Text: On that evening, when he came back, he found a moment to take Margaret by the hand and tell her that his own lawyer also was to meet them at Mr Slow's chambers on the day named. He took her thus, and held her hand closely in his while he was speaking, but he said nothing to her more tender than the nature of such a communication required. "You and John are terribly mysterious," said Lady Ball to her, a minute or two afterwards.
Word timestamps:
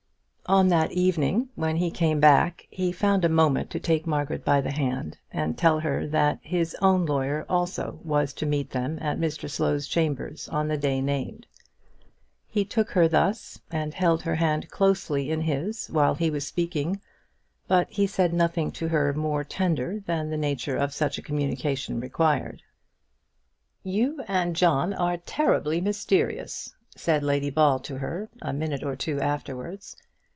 On 0.47 0.67
that 0.67 0.91
evening, 0.91 1.47
when 1.55 1.77
he 1.77 1.89
came 1.89 2.19
back, 2.19 2.67
he 2.69 2.91
found 2.91 3.23
a 3.23 3.29
moment 3.29 3.69
to 3.69 3.79
take 3.79 4.05
Margaret 4.05 4.43
by 4.43 4.59
the 4.59 4.71
hand 4.73 5.17
and 5.31 5.57
tell 5.57 5.79
her 5.79 6.05
that 6.07 6.39
his 6.41 6.75
own 6.81 7.05
lawyer 7.05 7.45
also 7.47 8.01
was 8.03 8.33
to 8.33 8.45
meet 8.45 8.71
them 8.71 8.99
at 8.99 9.17
Mr 9.17 9.49
Slow's 9.49 9.87
chambers 9.87 10.49
on 10.49 10.67
the 10.67 10.75
day 10.75 10.99
named. 10.99 11.47
He 12.49 12.65
took 12.65 12.89
her 12.89 13.07
thus, 13.07 13.61
and 13.71 13.93
held 13.93 14.23
her 14.23 14.35
hand 14.35 14.69
closely 14.69 15.31
in 15.31 15.39
his 15.39 15.87
while 15.87 16.15
he 16.15 16.29
was 16.29 16.45
speaking, 16.45 16.99
but 17.69 17.89
he 17.89 18.05
said 18.05 18.33
nothing 18.33 18.71
to 18.71 18.89
her 18.89 19.13
more 19.13 19.45
tender 19.45 20.01
than 20.05 20.29
the 20.31 20.35
nature 20.37 20.75
of 20.75 20.93
such 20.93 21.17
a 21.17 21.21
communication 21.21 22.01
required. 22.01 22.61
"You 23.83 24.19
and 24.27 24.53
John 24.53 24.93
are 24.93 25.15
terribly 25.15 25.79
mysterious," 25.79 26.75
said 26.93 27.23
Lady 27.23 27.51
Ball 27.51 27.79
to 27.81 27.99
her, 27.99 28.27
a 28.41 28.51
minute 28.51 28.83
or 28.83 28.97
two 28.97 29.21
afterwards. 29.21 29.95